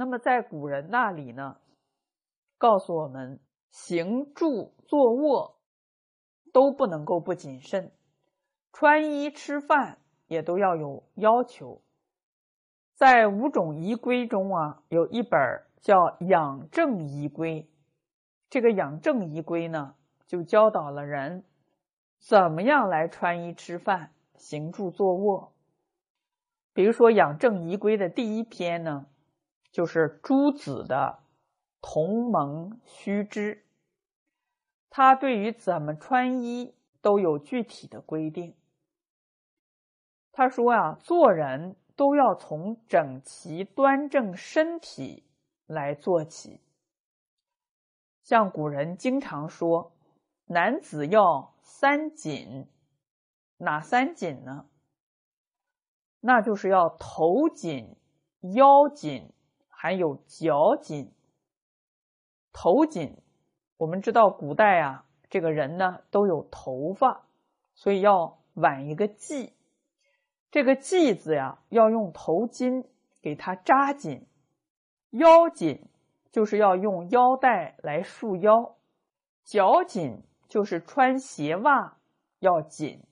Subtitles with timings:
[0.00, 1.56] 那么在古人那里呢，
[2.56, 5.58] 告诉我们行住坐卧
[6.52, 7.90] 都不能够不谨慎，
[8.72, 9.98] 穿衣吃饭
[10.28, 11.82] 也都要有要求。
[12.94, 15.40] 在五种仪规中啊，有一本
[15.80, 15.96] 叫
[16.28, 17.62] 《养正仪规》，
[18.48, 19.96] 这个养正仪规呢，
[20.28, 21.44] 就教导了人
[22.20, 25.52] 怎么样来穿衣吃饭、行住坐卧。
[26.72, 29.06] 比如说，养正仪规的第一篇呢，
[29.70, 31.20] 就是朱子的
[31.80, 33.54] 《同盟须知》，
[34.90, 38.56] 他对于怎么穿衣都有具体的规定。
[40.32, 45.24] 他说啊，做人都要从整齐端正身体
[45.66, 46.60] 来做起。
[48.22, 49.92] 像古人经常说，
[50.46, 52.68] 男子要三紧，
[53.56, 54.66] 哪三紧呢？
[56.20, 57.96] 那就是要头紧、
[58.54, 59.32] 腰紧，
[59.80, 61.12] 还有脚紧。
[62.52, 63.16] 头紧，
[63.76, 67.24] 我们知道古代啊，这个人呢都有头发，
[67.76, 69.52] 所以要挽一个髻。
[70.50, 72.86] 这个髻子呀，要用头巾
[73.22, 74.26] 给它扎紧。
[75.10, 75.88] 腰紧，
[76.32, 78.74] 就是要用腰带来束腰。
[79.44, 81.98] 脚紧，就是穿鞋袜
[82.40, 83.04] 要紧。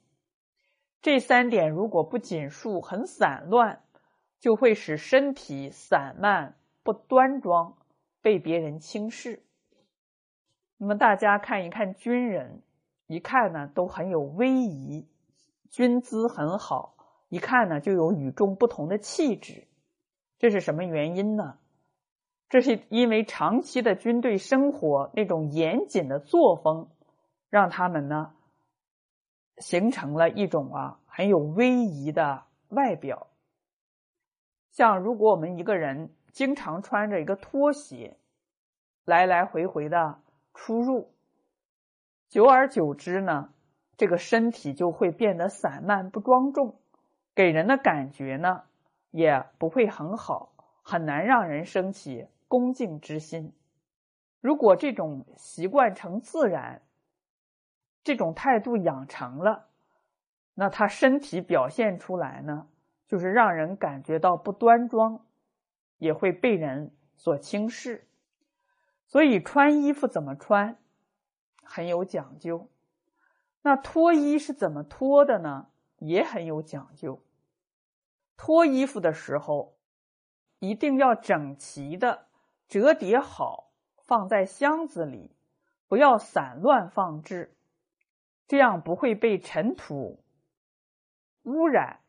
[1.01, 3.85] 这三点如果不紧束，很散乱，
[4.41, 7.77] 就会使身体散漫不端庄，
[8.21, 9.43] 被别人轻视。
[10.77, 12.63] 那么大家看一看军人，
[13.07, 15.07] 一看呢都很有威仪，
[15.71, 16.95] 军姿很好，
[17.29, 19.67] 一看呢就有与众不同的气质。
[20.39, 21.59] 这是什么原因呢？
[22.49, 26.89] 这是因为长期的军队生活那种严谨的作风，
[27.51, 28.33] 让他们呢。
[29.59, 33.29] 形成了一种啊很有威仪的外表。
[34.77, 38.19] 像如果我们一个人经常穿着一个拖鞋，
[39.07, 40.21] 来来回回的
[40.53, 41.15] 出入，
[42.29, 43.55] 久而久之呢，
[43.97, 46.79] 这个身体就会变得散漫不庄重，
[47.35, 48.65] 给人的感觉呢
[49.13, 53.55] 也不会很好，很难让人升起恭敬之心。
[54.43, 56.83] 如果这种习惯成自然。
[58.05, 59.69] 这种态度养成了，
[60.55, 62.69] 那他身体表现出来呢，
[63.07, 65.25] 就是让人感觉到不端庄，
[65.99, 68.09] 也会被人所轻视。
[69.07, 70.77] 所以穿衣服怎么穿，
[71.63, 72.69] 很有讲究。
[73.63, 75.69] 那脱衣是怎么脱的呢？
[75.99, 77.23] 也很有讲究。
[78.37, 79.77] 脱衣服的时候，
[80.59, 82.27] 一定要整齐的
[82.69, 83.73] 折叠好，
[84.05, 85.35] 放在箱子里，
[85.89, 87.57] 不要散乱放置。
[88.47, 90.23] 这样不会被尘土
[91.43, 92.01] 污染，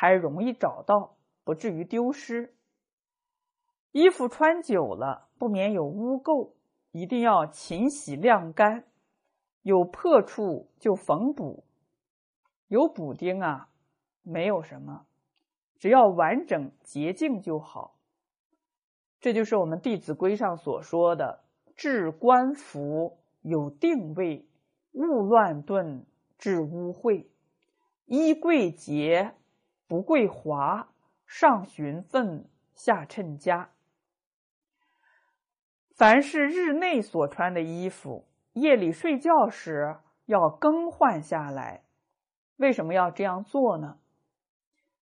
[0.00, 2.54] 还容易找到，不至于丢失。
[3.90, 6.52] 衣服穿久了，不免有污垢，
[6.92, 8.84] 一定要勤洗晾干。
[9.62, 11.64] 有破处就缝补，
[12.68, 13.70] 有补丁啊，
[14.22, 15.04] 没有什么，
[15.80, 17.96] 只要完整洁净就好。
[19.18, 21.42] 这就是我们《弟子规》上所说的
[21.74, 24.48] “置冠服有定位”。
[24.94, 26.06] 勿乱顿，
[26.38, 27.26] 致污秽；
[28.06, 29.34] 衣贵洁，
[29.88, 30.88] 不贵华。
[31.26, 33.68] 上循分，下称家。
[35.94, 41.84] 凡是日内所穿的衣服，夜里睡觉时要更换下来。
[42.56, 43.98] 为什么要这样做呢？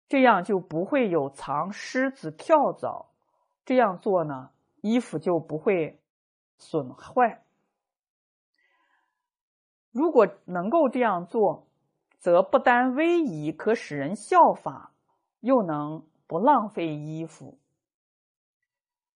[0.09, 3.13] 这样就不会有藏虱子、跳蚤。
[3.65, 6.01] 这样做呢，衣服就不会
[6.59, 7.45] 损坏。
[9.93, 11.69] 如果能够这样做，
[12.19, 14.93] 则不单威仪可使人效法，
[15.41, 17.59] 又能不浪费衣服。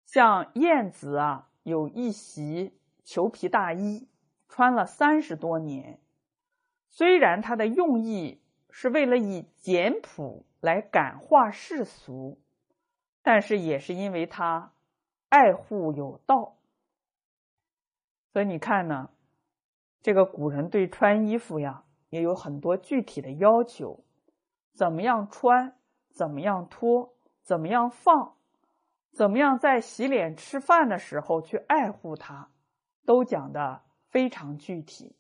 [0.07, 4.09] 像晏子啊，有一袭裘皮大衣，
[4.49, 6.01] 穿了三十多年。
[6.89, 12.41] 虽然他的用意是为了以简朴来感化世俗，
[13.23, 14.73] 但是也是因为他
[15.29, 16.57] 爱护有道。
[18.33, 19.11] 所以你看呢？
[20.03, 24.05] 这个古人对穿衣服呀也有很多具体的要求，
[24.75, 25.75] 怎么样穿，
[26.11, 28.35] 怎么样脱，怎么样放，
[29.13, 32.51] 怎么样在洗脸吃饭的时候去爱护它，
[33.07, 35.17] 都讲的非常具体。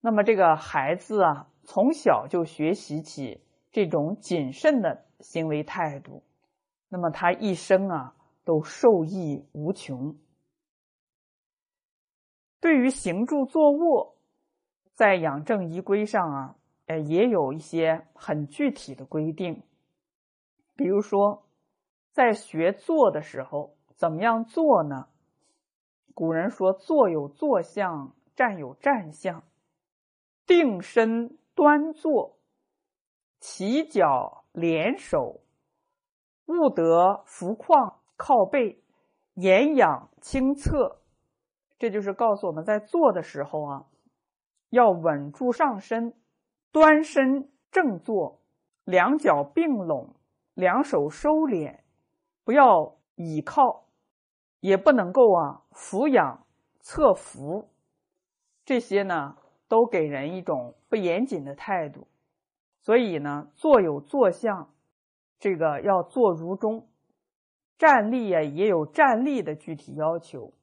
[0.00, 3.42] 那么这个孩子啊，从小就学习起
[3.72, 6.22] 这种谨慎的行为态度，
[6.88, 10.16] 那么他一生啊都受益无穷。
[12.60, 14.13] 对于行住坐卧，
[14.94, 16.56] 在养正仪规上啊，
[16.86, 19.62] 呃，也有一些很具体的规定。
[20.76, 21.44] 比如说，
[22.12, 25.08] 在学坐的时候，怎么样坐呢？
[26.14, 29.42] 古人说：“坐有坐相，站有站相。
[30.46, 32.38] 定身端坐，
[33.40, 35.40] 起脚连手，
[36.46, 38.80] 勿得扶旷靠背，
[39.34, 41.00] 眼仰轻侧。”
[41.80, 43.86] 这就是告诉我们在坐的时候啊，
[44.74, 46.12] 要稳住上身，
[46.72, 48.40] 端身正坐，
[48.84, 50.14] 两脚并拢，
[50.54, 51.78] 两手收敛，
[52.44, 53.84] 不要倚靠。
[54.60, 56.46] 也不能够啊，俯仰、
[56.80, 57.68] 侧伏，
[58.64, 59.36] 这些呢，
[59.68, 62.08] 都给人一种不严谨的态度。
[62.80, 64.72] 所以呢，坐有坐相，
[65.38, 66.86] 这个要坐如钟；
[67.76, 70.54] 站立啊，也有站立的具体要求。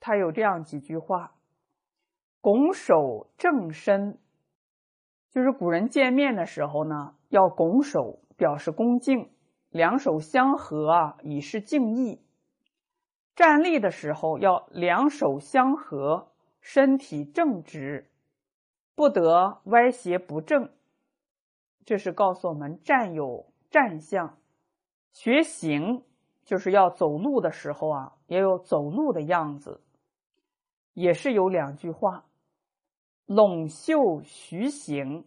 [0.00, 1.36] 他有这样几句话：
[2.42, 4.18] 拱手正身，
[5.30, 9.30] 就是古人见面的时候呢，要拱手表示恭敬，
[9.70, 12.20] 两手相合啊，以示敬意。
[13.36, 18.10] 站立的时候要两手相合，身体正直，
[18.96, 20.68] 不得歪斜不正。
[21.84, 24.36] 这是告诉我们站有站相。
[25.12, 26.02] 学行
[26.42, 29.80] 就是要走路的时候啊，也有走路的样子。
[30.92, 32.26] 也是有两句话：
[33.34, 35.24] 拢袖徐行，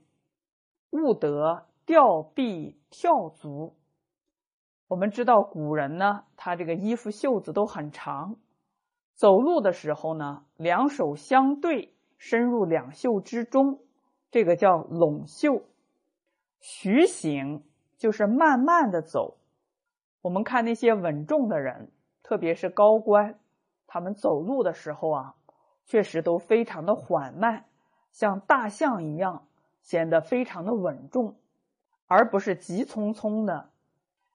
[0.91, 3.75] 勿得吊臂跳足。
[4.87, 8.35] 我们知道古人呢，他这个衣服袖子都很长，
[9.15, 13.79] 走路的时候呢，两手相对，深入两袖之中，
[14.29, 15.63] 这个叫拢袖。
[16.59, 17.63] 徐行
[17.97, 19.37] 就是慢慢的走。
[20.21, 21.91] 我们看那些稳重的人，
[22.21, 23.39] 特别是高官，
[23.87, 25.33] 他们走路的时候啊，
[25.85, 27.65] 确实都非常的缓慢，
[28.15, 29.45] 像大象一样，
[29.81, 31.35] 显得非常的稳重，
[32.07, 33.71] 而不是急匆匆的。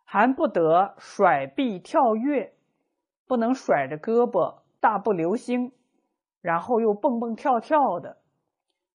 [0.04, 2.52] 还不得甩臂跳跃，
[3.26, 5.72] 不能甩着胳膊大步流星，
[6.42, 8.18] 然后又蹦蹦跳跳的，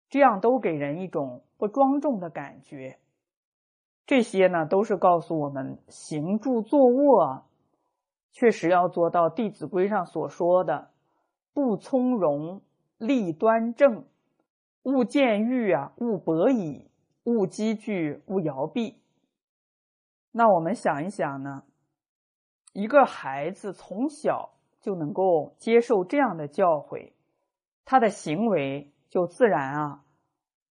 [0.07, 2.99] 这样都给人一种不庄重的感觉。
[4.05, 7.45] 这些呢，都是告诉我们行住坐卧，
[8.31, 10.91] 确实要做到《弟子规》上所说的
[11.55, 12.61] “不从容，
[12.99, 14.05] 立端正，
[14.85, 16.89] 勿见欲啊，勿博矣，
[17.23, 19.01] 勿积聚，勿摇臂。”
[20.31, 21.63] 那我们想一想呢，
[22.73, 27.13] 一个孩子从小就能够接受这样的教诲，
[27.83, 30.03] 他的行为就自然啊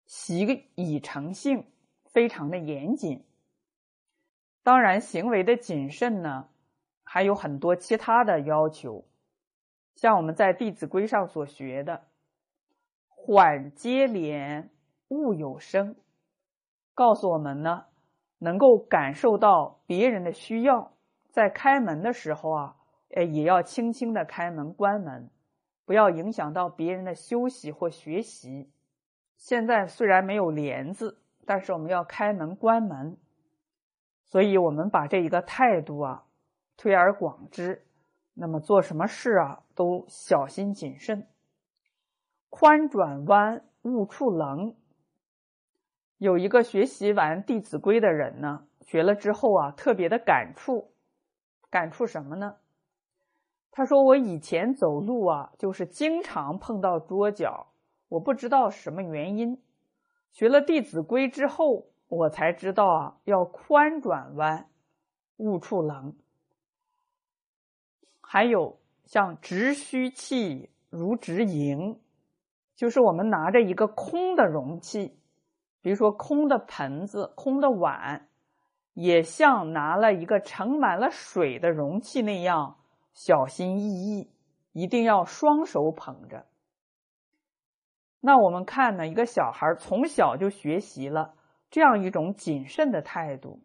[0.05, 1.65] 习以成性，
[2.05, 3.25] 非常的严谨。
[4.63, 6.47] 当然，行为的谨慎呢，
[7.03, 9.03] 还有很多其他的要求，
[9.95, 12.06] 像我们在《弟子规》上所学的
[13.27, 14.69] “缓接连，
[15.09, 15.97] 勿有声”，
[16.95, 17.83] 告诉我们呢。
[18.39, 20.93] 能够感受到别人的需要，
[21.31, 22.75] 在开门的时候啊，
[23.15, 25.31] 呃，也要轻轻的开门关门，
[25.85, 28.69] 不要影响到别人的休息或学习。
[29.37, 33.17] 现在虽然没有帘子，但是我们要开门关门，
[34.23, 36.23] 所以我们把这一个态度啊
[36.77, 37.87] 推而广之，
[38.35, 41.27] 那么做什么事啊都小心谨慎，
[42.49, 44.75] 宽转弯，勿触棱。
[46.17, 50.91] 有一个学习完《弟子规》的人呢，学了之后啊，特别的感触，
[51.69, 52.55] 感触什么呢？
[53.69, 57.67] 他说：“我以前走路啊，就是经常碰到桌角，
[58.09, 59.61] 我不知道什么原因。
[60.31, 64.67] 学了《弟子规》之后，我才知道啊，要宽转弯，
[65.35, 66.15] 勿触棱。
[68.21, 72.01] 还有像直虚气如直盈，
[72.77, 75.19] 就是我们拿着一个空的容器。”
[75.83, 78.27] 比如说，空的盆子、空的碗，
[78.93, 82.77] 也像拿了一个盛满了水的容器那样
[83.13, 84.29] 小心翼翼，
[84.73, 86.45] 一定要双手捧着。
[88.19, 91.35] 那我们看呢，一个小孩从小就学习了
[91.69, 93.61] 这样一种谨慎的态度。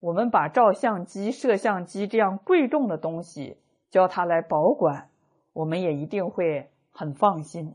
[0.00, 3.60] 我们把照相机、摄像机这样贵重的东西
[3.90, 5.10] 教他来保管，
[5.52, 7.74] 我们也一定会很放心。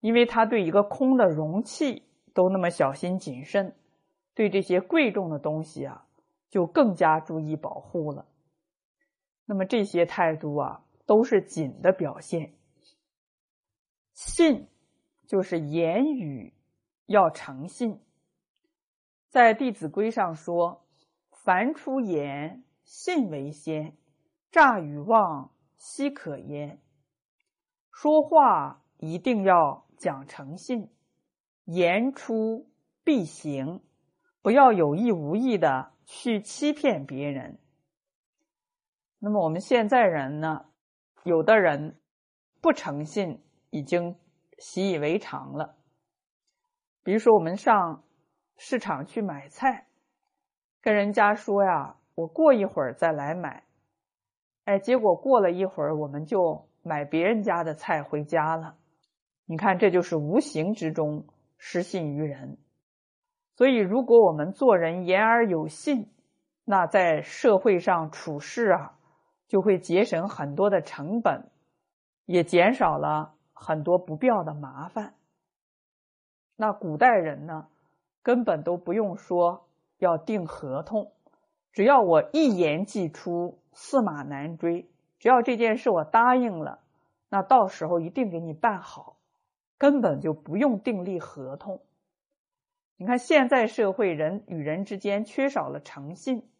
[0.00, 3.74] 因为他对一个空的容器都那么小心谨慎，
[4.34, 6.06] 对这些贵重的东西啊，
[6.48, 8.26] 就更加注意保护了。
[9.44, 12.54] 那么这些态度啊，都是谨的表现。
[14.12, 14.68] 信
[15.26, 16.54] 就是言语
[17.06, 18.00] 要诚信，
[19.28, 20.86] 在《弟子规》上说
[21.44, 23.94] ：“凡出言，信为先；
[24.52, 26.80] 诈与妄，奚可焉。”
[27.90, 29.87] 说话一定要。
[29.98, 30.88] 讲诚信，
[31.64, 32.66] 言出
[33.04, 33.82] 必行，
[34.40, 37.58] 不要有意无意的去欺骗别人。
[39.18, 40.64] 那么我们现在人呢，
[41.24, 41.98] 有的人
[42.60, 44.16] 不诚信，已经
[44.58, 45.76] 习以为常了。
[47.02, 48.04] 比如说，我们上
[48.56, 49.88] 市场去买菜，
[50.80, 53.64] 跟人家说呀：“我过一会儿再来买。”
[54.64, 58.77] 哎，结果过了一会儿，我们就买别人家的菜回家了。
[59.50, 61.24] 你看，这就是无形之中
[61.56, 62.58] 失信于人。
[63.56, 66.10] 所以，如果我们做人言而有信，
[66.66, 68.98] 那在社会上处事啊，
[69.46, 71.50] 就会节省很多的成本，
[72.26, 75.14] 也减少了很多不必要的麻烦。
[76.54, 77.68] 那古代人呢，
[78.22, 81.10] 根本都不用说要订合同，
[81.72, 84.90] 只要我一言既出，驷马难追。
[85.18, 86.80] 只要这件事我答应了，
[87.30, 89.16] 那到时候一定给你办好，
[89.78, 91.80] 根本就不用订立合同。
[92.96, 96.50] 你看，现在社会人与人之间缺少了诚信，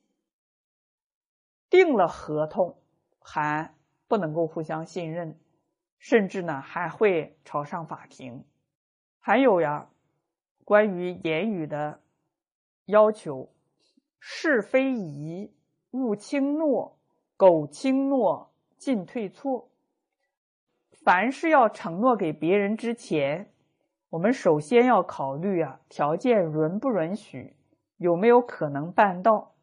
[1.68, 2.78] 订了合同
[3.18, 3.74] 还
[4.06, 5.36] 不能够互相信任，
[5.98, 8.44] 甚至呢还会吵上法庭。
[9.18, 9.90] 还有呀，
[10.64, 12.00] 关于言语的
[12.84, 13.52] 要求，
[14.20, 15.52] 是非宜
[15.90, 16.96] 勿轻诺，
[17.36, 19.67] 苟轻诺进退错。
[21.08, 23.50] 凡是要承诺给别人之前。
[24.10, 27.56] 我们首先要考虑啊，条件允不允许，
[27.96, 29.54] 有没有可能办到？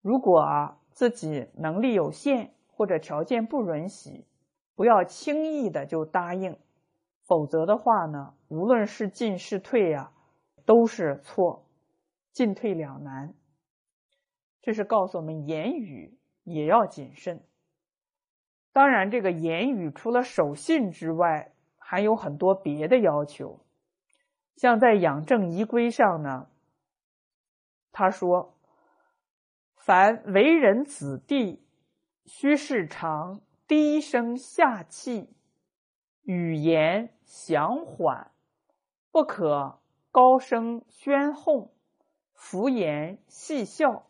[0.00, 4.24] 如果啊自己能力有限或者条件不允许，
[4.76, 6.56] 不要轻易的就答应，
[7.24, 10.12] 否则的话呢，无论是进是退呀，
[10.64, 11.64] 都是错，
[12.30, 13.34] 进退两难。
[14.62, 17.42] 这是告诉我们言语也要谨慎。
[18.72, 23.60] 当然，这个言语除了守信之外，还有很多别的要求，
[24.56, 26.48] 像在养正仪规上呢，
[27.90, 28.54] 他说
[29.74, 31.64] ：“凡为人子弟，
[32.26, 35.28] 须是常低声下气，
[36.22, 38.30] 语言详缓，
[39.10, 39.80] 不可
[40.12, 41.72] 高声喧哄，
[42.34, 44.04] 敷衍戏笑。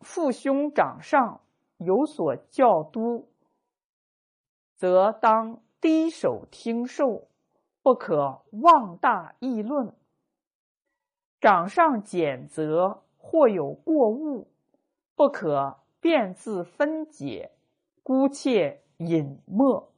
[0.00, 1.40] 父兄长上
[1.78, 3.28] 有所教督，
[4.76, 7.28] 则当。”低首听受，
[7.84, 9.94] 不可妄大议论。
[11.40, 14.48] 掌上检责或有过误，
[15.14, 17.52] 不可便自分解，
[18.02, 19.88] 姑且隐没。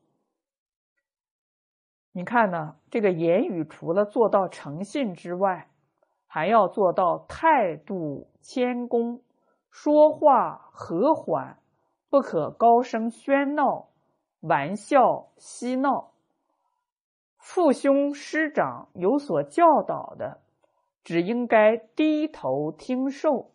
[2.13, 2.77] 你看呢？
[2.91, 5.71] 这个言语除了做到诚信之外，
[6.27, 9.23] 还要做到态度谦恭，
[9.71, 11.59] 说话和缓，
[12.11, 13.87] 不可高声喧闹。
[14.41, 16.13] 玩笑嬉闹，
[17.37, 20.41] 父兄师长有所教导的，
[21.05, 23.51] 只应该低头听受，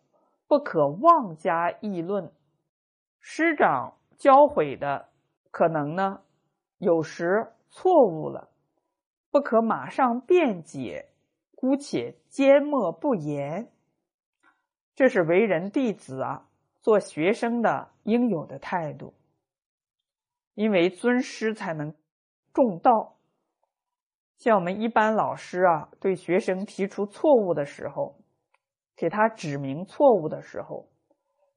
[0.46, 2.32] 不可妄加议论。
[3.18, 5.08] 师长教诲的，
[5.50, 6.20] 可能呢
[6.78, 8.48] 有时错误了，
[9.32, 11.08] 不可马上辩解，
[11.56, 13.72] 姑且缄默不言。
[14.94, 16.46] 这是为人弟子啊，
[16.86, 19.12] 做学生的应有的态度。
[20.54, 21.92] 因为尊师才能
[22.54, 23.16] 重道，
[24.38, 28.16] 像我们一般老师啊，对学生提出错误的时候，
[28.94, 30.86] 给他指明错误的时候，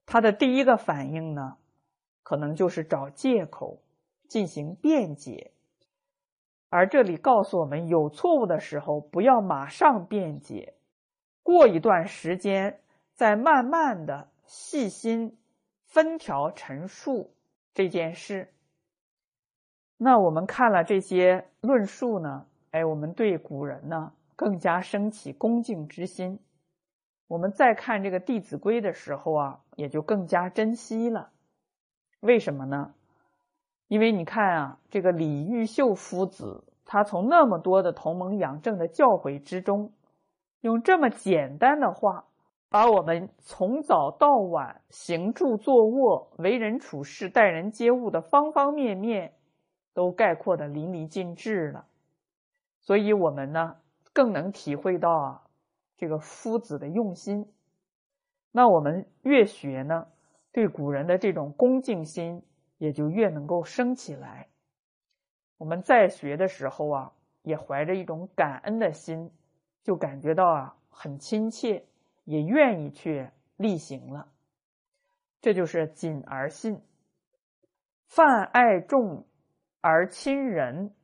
[0.04, 1.58] 他的第一个反应呢，
[2.24, 3.80] 可能就是找借口
[4.26, 5.52] 进行辩解。
[6.70, 10.74] 而这里告诉我们，有错误的时候，不要马上辩解，
[11.44, 12.80] 过一段时间
[13.14, 15.38] 再慢慢的细心
[15.84, 17.32] 分条陈述
[17.72, 18.52] 这件事。
[19.96, 26.40] 那我们看了这些论述呢，哎，我们对古人呢更加升起恭敬之心。
[27.28, 31.30] 我们再看这个《弟子规》的时候啊，也就更加珍惜了。
[32.18, 32.92] 为什么呢？
[33.86, 39.92] 因为你看啊，这个李毓秀夫子，他从那么多的同盟养正的教诲之中，
[40.60, 42.24] 用这么简单的话，
[42.70, 49.34] 把我们从早到晚行住坐卧、为人处事、待人接物的方方面面。
[49.92, 51.84] 都概括的淋漓尽致了，
[52.78, 53.76] 所以我们呢
[54.12, 55.42] 更能体会到啊
[55.96, 57.52] 这个夫子的用心。
[58.52, 60.06] 那我们越学呢，
[60.52, 62.40] 对古人的这种恭敬心
[62.78, 64.46] 也就越能够升起来。
[65.58, 67.12] 我们在学的时候啊，
[67.42, 69.32] 也怀着一种感恩的心，
[69.82, 71.84] 就感觉到啊很亲切，
[72.30, 74.28] 也愿意去力行了。
[75.40, 76.80] 这就是谨而信，
[78.06, 79.26] 泛爱众。
[79.82, 80.94] 而亲仁，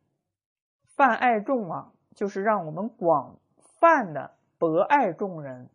[0.84, 5.70] 泛爱众啊，就是让我们广泛的博爱众人。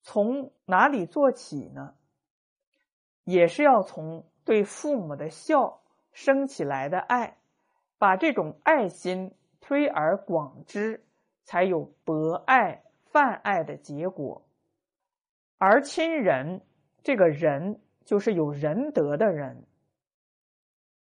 [0.00, 1.94] 从哪里做起呢？
[3.24, 7.36] 也是要从对父母的孝生起来的爱，
[7.98, 11.04] 把这种爱心推而广之，
[11.44, 14.42] 才有博爱泛爱的结果。
[15.58, 16.62] 而亲人，
[17.02, 19.64] 这个人就是有仁德的人。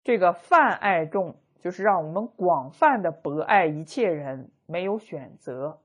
[0.02, 5.80] 这个泛爱众，就是让我们广泛的博爱一切人，没有选择。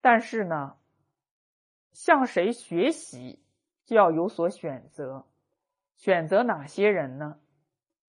[0.00, 0.76] 但是呢，
[1.92, 3.38] 向谁学习，
[3.84, 5.24] 就要有所选择。
[5.94, 7.38] 选择哪些人呢？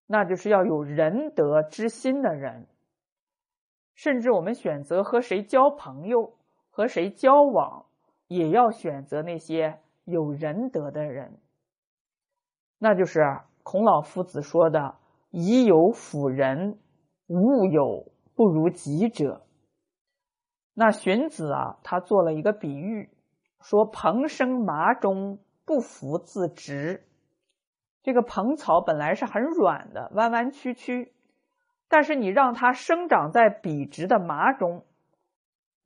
[0.08, 2.68] 那就是要有仁德之心的人。
[3.94, 6.38] 甚至我们选择和谁交朋友，
[6.72, 7.86] 和谁交往，
[8.28, 11.38] 也要选择那些有仁德的人。
[12.80, 13.22] 那就是
[13.62, 14.96] 孔老夫子说的
[15.30, 16.80] ：“以有辅仁，
[17.28, 19.46] 勿有不如己者。”
[20.74, 23.12] 那荀子啊，他做了一个比喻，
[23.62, 27.06] 说：“蓬生麻中，不服自直。”
[28.02, 31.14] 这个蓬草本来是很软的，弯弯曲曲，
[31.88, 34.86] 但是你让它生长在笔直的麻中，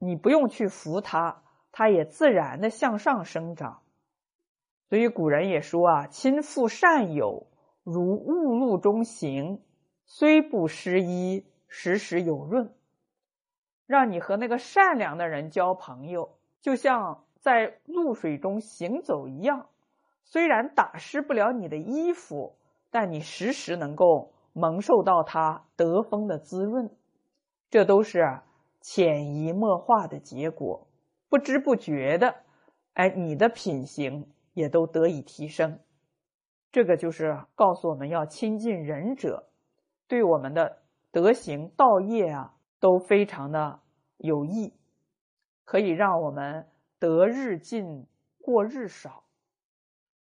[0.06, 3.82] 你不用去扶它，它也自然的向上生长。
[4.88, 7.48] 所以古人也说啊：“亲附善友，
[7.84, 9.62] 如雾露中行，
[10.06, 12.74] 虽不施衣，时时有润。”
[13.88, 19.70] 让你和那个善良的人交朋友，就像在露水中行走一样。
[20.24, 22.56] 虽然打湿不了你的衣服，
[22.90, 26.90] 但你时时能够蒙受到它得风的滋润。
[27.70, 28.22] 这都是
[28.88, 30.88] 潜移默化的结果，
[31.27, 32.36] 不知不觉的，
[32.94, 35.80] 哎，你的品行也都得以提升。
[36.72, 39.50] 这个就是告诉我们要亲近仁者，
[40.08, 42.51] 对我们的德行道业啊。
[42.77, 43.80] 都非常的
[44.18, 44.72] 有益，
[45.63, 46.68] 可以让我们
[47.00, 48.06] 得日进，
[48.39, 49.24] 过日少。